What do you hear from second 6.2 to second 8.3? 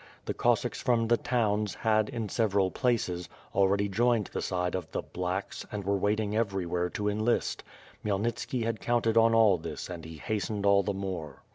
everywhere to enlist. Khmyel